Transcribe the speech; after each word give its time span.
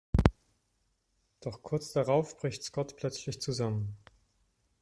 Doch 1.41 1.61
kurz 1.61 1.91
darauf 1.93 2.35
bricht 2.35 2.63
Scott 2.63 2.95
plötzlich 2.97 3.39
zusammen. 3.39 3.97